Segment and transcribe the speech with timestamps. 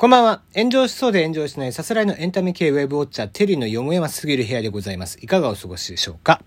[0.00, 0.42] こんばんは。
[0.54, 5.18] 炎上しそうで炎上しないさすらいのエンタメ系ウェブウォッチャーテリーのよもやますぎる部屋でございます。
[5.20, 6.40] いかがお過ごしでしょうか？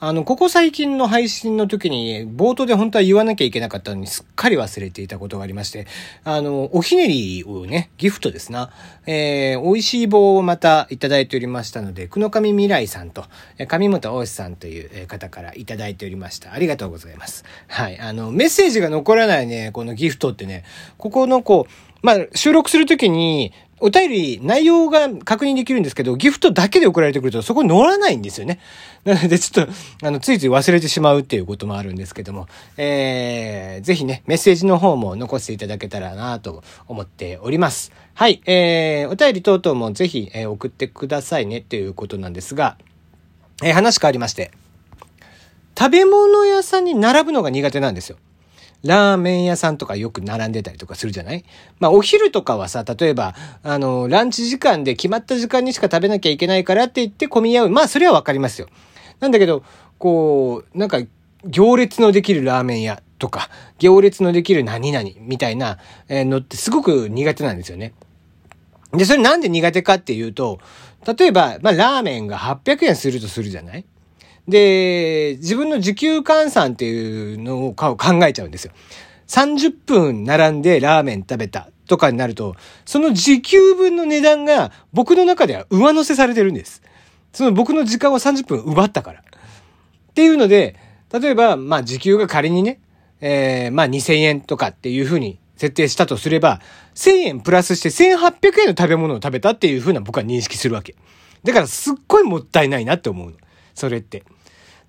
[0.00, 5.86] あの、ここ最近の配信の時に、冒頭で本当は言わなきゃいけなかったのに、すっかり忘れていたことがありまして、
[6.24, 8.70] あの、おひねりをね、ギフトですな。
[9.06, 13.24] えー、美味しい棒をまたいただいておりましたので、くのかみ未来さんと、
[13.66, 16.52] 上本大志さんという方からいただいておりました。
[16.52, 17.46] ありがとうございます。
[17.68, 17.98] はい。
[17.98, 20.64] あの、メッセージが残らないね、このギフトってね、
[20.98, 23.52] ここのこう、まあ、収録するときに、
[23.84, 28.60] お便り、内容が確認できるんですけど、ギフトだけで送られてくると、そこに乗らないんですよね。
[29.04, 29.72] なので、ちょっと、
[30.06, 37.90] あの、ついつい忘れてしまうっていうこともあるんですけども、えー、ぜひね、メッセージの方も残していただけたらなと思っております。
[38.14, 42.76] はい、えー、お便り等々もぜひ、えー送ってくださいねっていうことなんですが、
[43.64, 44.52] えー話変わりまして、
[45.76, 48.16] 食べ物屋さんに並ぶのが苦手なんですよ。
[48.84, 51.44] ラーメン屋さんとかよく並んでたりとかするじゃない？
[51.78, 57.70] まあお昼とかはさ、例えば、あの、ランチ時間で決まった時間にしか食べなきゃいけないからって言って混み合う。
[57.70, 58.68] まあそれはわかりますよ。
[59.20, 59.62] なんだけど、
[59.98, 60.98] こう、なんか、
[61.44, 67.94] 行列のできるラーメン屋とか、行列のできる何々みたいなのってすごく苦手なんですよね。
[68.92, 70.60] で、それなんで苦手かっていうと、
[71.18, 73.84] 例えば、まあラーメンが800円するとするじゃない？
[74.48, 78.72] で、自分の時給換算っていうのを考えちゃうんですよ。
[79.28, 82.54] 30分並んでラーメン食べたとかになると、
[82.84, 86.82] その時給分の値段が僕の中では上乗せされてるんです。
[87.32, 89.20] その僕の時間を30分奪ったから。
[89.20, 90.76] っていうので、
[91.12, 92.80] 例えば、まあ時給が仮にね、
[93.20, 96.60] えー、まあ2000円とかっていうふうに設定したとすれば、
[96.94, 100.94] 1000円プラスして1800円の食べ物を食べたっていうふうな僕は認識するわけ。
[101.44, 103.36] だからすっごいもったいないなって思うの。
[103.74, 104.24] それって。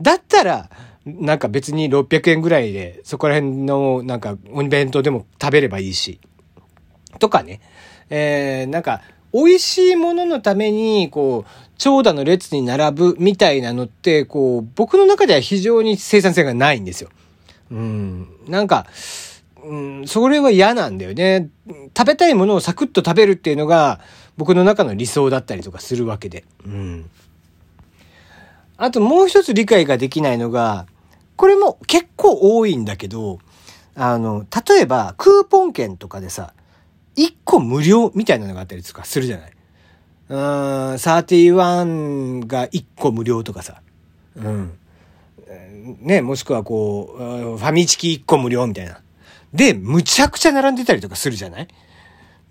[0.00, 0.70] だったら、
[1.04, 6.20] なんか別に600円ぐらいで、そこら辺のなんかお弁当でも食べればいいし。
[7.18, 7.60] とかね。
[8.10, 9.02] えー、なんか、
[9.32, 17.10] 美味しいもののために、こう、長蛇の列に並ぶみたいなのって、こう、僕の中では非常に生産性がないんですよ。
[17.70, 18.28] うん。
[18.48, 18.86] なんか、
[19.62, 21.48] うん、それは嫌なんだよね。
[21.96, 24.00] 食べたいものをサクッと食べるっていうのが、
[24.36, 26.44] 僕の中の理想だったりとかするわけで。
[26.66, 27.10] うん。
[28.82, 30.86] あともう一つ理解ができないのが、
[31.36, 33.38] これも結構多いんだけど、
[33.94, 36.54] あの、例えばクーポン券とかでさ、
[37.16, 39.52] 1個無料みたいなのがあったりとかするじゃない？
[40.30, 43.82] うーん、31が1個無料とかさ。
[44.36, 44.78] うん。
[46.00, 47.18] ね、もしくはこう、
[47.58, 49.02] ファミチキ1個無料みたいな。
[49.52, 51.68] で、むちゃくちゃ並んでたりとかするじゃない？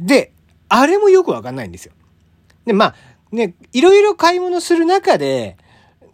[0.00, 0.32] で、
[0.70, 1.92] あれもよくわかんないんですよ。
[2.64, 2.94] で、まあ、
[3.30, 5.58] ね、いろいろ買い物する中で、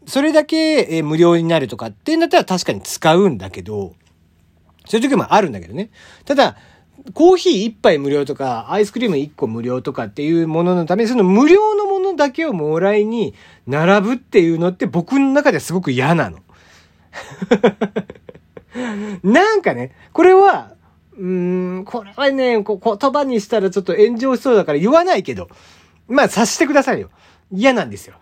[0.07, 3.95] それだけえ無料になるとかってなったら確かに使うんだけど、
[4.87, 5.91] そういう時もあるんだけどね。
[6.25, 6.57] ただ、
[7.15, 13.35] コーヒー一杯無料とか、アイスクリーム一個無料とかっていうもののために、その無料のものだけをもらいに
[13.67, 16.39] 並ぶっていうのって僕の中ではすごく嫌なの。
[19.23, 20.75] なんかね、これは、
[21.17, 25.49] うーん、これはね、こ言葉にしたらちょっと炎上しそうだから言わないけど、
[26.09, 27.11] まあ察してくださいよ。
[27.53, 28.15] 嫌なんですよ。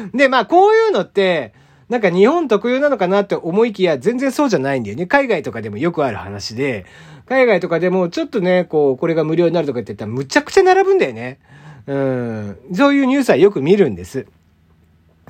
[0.14, 1.52] で、まあこういうのって、
[1.88, 5.06] なんか日本特有なのかなって思いきや全然そうじゃないんだよね。
[5.06, 6.84] 海外とかでもよくある話で、
[7.26, 11.38] 海外とかでもちょっとね、こう、これが無料になるとかって言ったらむちゃくちゃ並ぶんだよね。
[11.86, 12.58] うん。
[12.74, 14.26] そういうニュースはよく見るんです。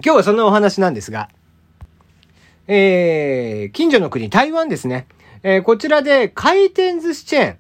[0.05, 1.29] 今日はそんなお話なんですが、
[2.67, 5.07] えー、近所の国、台湾ですね。
[5.43, 7.57] えーこちらで回転寿司チェーン、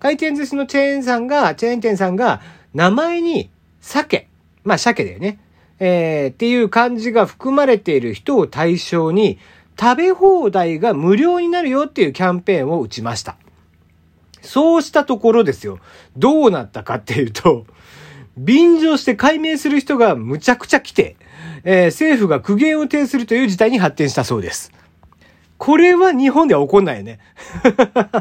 [0.00, 2.40] 回転寿司のチェーンさんが、チェーン店さんが、
[2.74, 3.50] 名前に
[3.80, 4.28] 鮭、
[4.64, 5.38] まあ鮭だよね。
[5.80, 9.38] えーっていう漢字が含まれている人を対象に、
[9.80, 13.36] 食べ放題が無料になるよっていうキャンペーンを打ちました。
[14.42, 15.78] そうしたところですよ。
[16.16, 17.64] どうなったかっていうと、
[18.36, 21.16] 便乗して解明する人がむちゃくちゃ来て、
[21.64, 24.72] えー政府が苦言を呈するという事態に発展したそうです。
[25.60, 27.18] これは日本では起こんないよね。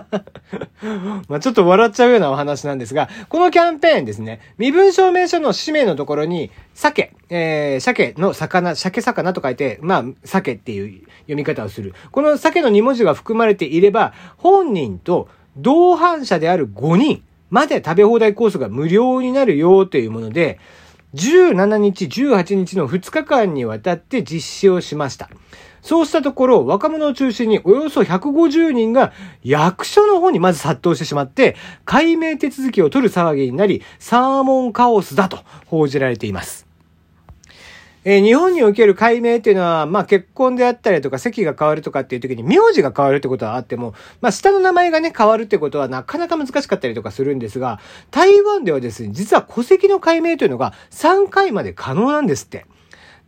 [1.29, 11.93] まあちょっと笑っちゃうようなお話なんですが、このキャンペーンですね、身分証明書の氏名のところに、鮭、えー、鮭の魚、鮭魚と書いて、まあ、鮭っていう読み方をする。
[12.11, 20.59] この鮭の2文字が含まれていれば、本人と同伴者である5人まで食べ放題コースが無料になるよというもので、
[21.13, 25.29] 17日、18日の2日間にわたって実施をしました。
[25.89, 36.67] そうしたところ、若者を中心におよそ150人が役所の方にまず殺到してしまって、解明手続きを取る騒ぎになり、サーモンカオスだと報じられています。
[38.05, 47.79] え、日本における解明っていうのは、まあ結婚であったりとか席が変わるとかっていう時に名字が変わるってことはあっても、まあ下の名前がね変わるってことはなかなか難しかったりとかするんですが、
[48.11, 52.67] 台湾ではですね、実は戸籍の解明というのが3回まで可能なんですって。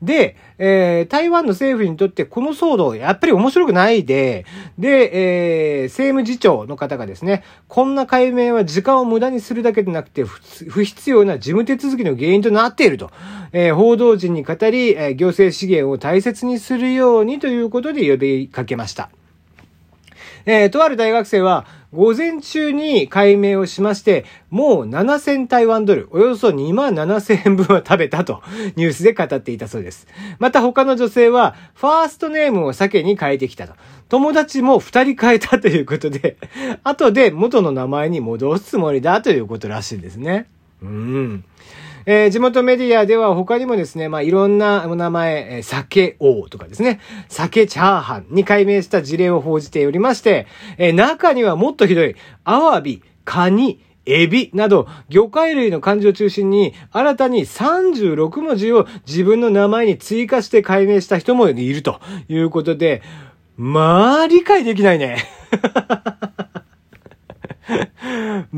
[0.02, 4.46] で、えー、台湾の政府にとってこの騒動、やっぱり面白くないで、
[4.80, 13.12] で、えー、政務次長の方がですね、こんな解明は時間を無駄にするだけでなくて、不必要な事務手続きの原因となっていると、
[13.52, 19.12] えー、報道陣に語り、えー、行政資源を大切にするようにということで呼びかけました。
[20.46, 28.42] えー、とある大学生は、午前中に解明をしまして、もう7000台湾ドル、およそ2万7000円分は食べたと
[28.76, 30.08] ニュースで語っていたそうです。
[30.40, 33.74] また他の女性は、ファーストネームを鮭に変えてきたと。
[34.10, 36.38] 友達も2人変えたということで、
[36.84, 40.48] 後で元の名前に戻すつもりだということらしいんですね。
[40.82, 41.44] うん。
[42.06, 47.00] えー、地元メディアでは他にもですね、まあ、いろんなお名前、え、酒王とかですね、
[47.30, 63.02] 酒チャーハンに改名した事例を報じておりまして、えー、中にはもっとひどい、アワビ、カニ、エビなど、魚介類の漢字を中心に、新たに36文字を自分の名前に追加して改名した人もいるということで、
[63.58, 65.18] まあ、理解できないね。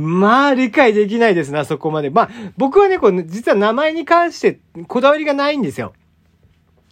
[0.03, 2.09] まあ、理解できないですな、そこまで。
[2.09, 5.94] まあ、僕はね、こう、実は名前に関してこだわりがないんですよ。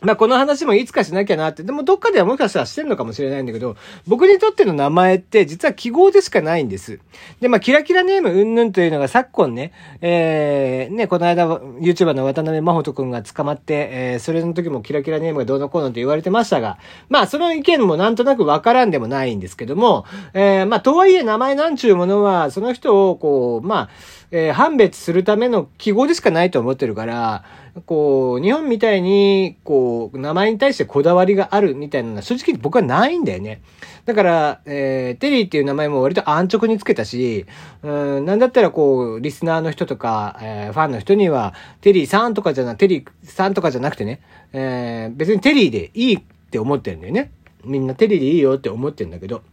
[0.01, 3.75] まあこの話もいつかしなきゃなって、でもどっかではもしかしたらしてんのかもしれないんだけど、
[4.07, 6.99] 僕にとっての名前って実は記号でしかないんです。
[7.39, 9.71] で、まあキラキラネームうんぬんというのが昨今ね、
[10.01, 23.89] えー、ね、この間 YouTuber の渡辺真帆くんが捕まって、えー、それの時もキラキラネームがどうのこうのって言われてましたが、まあその意見もなんとなくわからんでもないんですけども、えー、まあとはいえ名前なんちゅうものは、その人をこう、まあ、
[24.31, 27.43] えー、判別するための記号でしかないと思ってるから、
[27.85, 33.61] こう、日本みたいに、こう、名前に対してこだわりがあるみたいなのは正直僕はないんだよね。
[34.05, 37.45] だから、えー、テリーっていう名前も割と安直につけたし、
[37.83, 44.21] うん、なんだったらこう、リスナーの人とか、えー、ファンの人には、テリーさんとかじゃな、テリーさんとかじゃなくてね、
[44.51, 46.19] えー、別にテリーでいいっ
[46.49, 47.31] て思ってるんだよね。
[47.63, 49.43] みんなテリーでいいよって思ってるんだけど、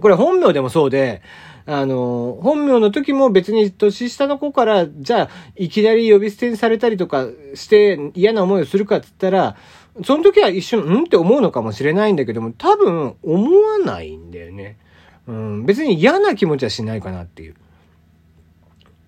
[0.00, 1.22] これ本名でもそうで、
[1.70, 9.56] あの、本名の時も別に年下の子から、じゃあ、いきなり呼び捨てにされたりとかして嫌な思いをするかって言ったら、
[10.02, 14.78] その時は一瞬、うんって思うのかもしれないんだけども、多分思わないんだよね。
[15.26, 17.54] うん、別に嫌な気持ちはしないかなっていう。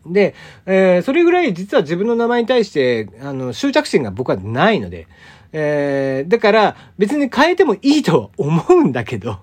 [0.04, 0.34] で、
[0.66, 5.06] えー、それぐらい実は自分の名前に対して、あの、執着心が僕はないので、
[5.54, 9.38] えー、だから別に変えてもいいとは思うんだけど、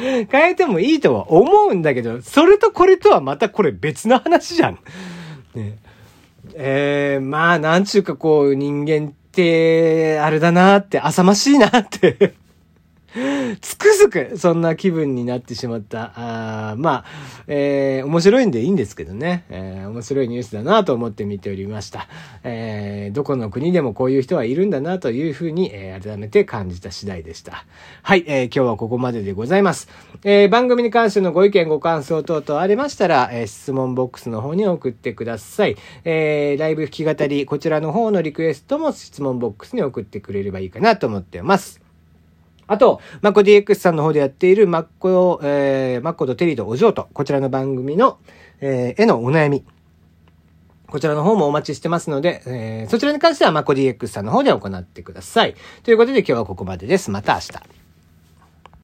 [0.00, 4.78] 変えてもいいとは思うんだけど、それとこれとはまたこれ別の話じゃん。
[5.54, 5.78] ね、
[6.54, 12.34] えー、まあ、なんちゅうかこう、人間って、あれだなって、浅ましいなって
[13.60, 16.12] つくづくそんな気分になってしまった。
[16.14, 17.04] あまあ、
[17.48, 22.08] えー、面白いんでいいんですけどね、えー、面白いニュースだなと思って見ておりました。
[22.44, 27.64] えー、どこの国でもこういう人はいるんだなというふうに、えー、改めて感じた次第でした。
[28.02, 29.88] はい、えー、今日はここまででございます。
[30.22, 35.76] えー、番組に関してのご意見ご感想等々ありましたら、えー、質問ボックスの方に送ってください。
[36.04, 41.79] えー、ライブ弾き語り、こちらの方のリクエストも質問ボックスに送ってくれればいいかなと思ってます。
[42.70, 48.18] あと、マッコ DX さんの方でやっているマッコ、えー、マッコとテリーとお嬢と、こちらの番組の、
[48.60, 49.64] えー、絵のお悩み。
[50.86, 55.56] こちらの方もお待ちしてますので、えー、そちらに関してはマッコ DX さんの方で行ってください。
[55.82, 57.10] ということで今日はここまでです。
[57.10, 57.79] また明日。